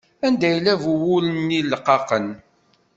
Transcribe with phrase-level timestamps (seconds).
[0.25, 2.27] Anda yella bu wul-nni leqqaqen?